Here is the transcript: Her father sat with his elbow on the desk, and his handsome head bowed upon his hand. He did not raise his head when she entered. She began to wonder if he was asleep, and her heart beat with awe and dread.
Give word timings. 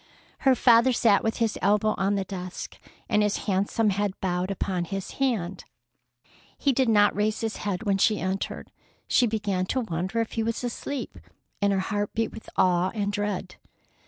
Her 0.39 0.55
father 0.55 0.91
sat 0.93 1.23
with 1.23 1.37
his 1.37 1.59
elbow 1.61 1.93
on 1.95 2.15
the 2.15 2.23
desk, 2.23 2.79
and 3.07 3.21
his 3.21 3.45
handsome 3.45 3.91
head 3.91 4.19
bowed 4.19 4.49
upon 4.49 4.85
his 4.85 5.11
hand. 5.21 5.63
He 6.57 6.73
did 6.73 6.89
not 6.89 7.15
raise 7.15 7.41
his 7.41 7.57
head 7.57 7.83
when 7.83 7.99
she 7.99 8.19
entered. 8.19 8.71
She 9.07 9.27
began 9.27 9.67
to 9.67 9.81
wonder 9.81 10.19
if 10.19 10.31
he 10.31 10.41
was 10.41 10.63
asleep, 10.63 11.19
and 11.61 11.71
her 11.71 11.77
heart 11.81 12.15
beat 12.15 12.31
with 12.31 12.49
awe 12.57 12.89
and 12.95 13.13
dread. 13.13 13.57